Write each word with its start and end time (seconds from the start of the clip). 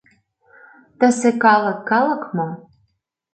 Тысе 0.99 1.29
калык— 1.43 1.79
калык 1.89 2.23
мо? 2.35 2.47